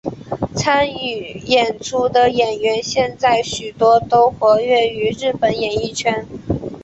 [0.55, 6.25] 参与演出的演员现在许多都活跃于日本演艺圈。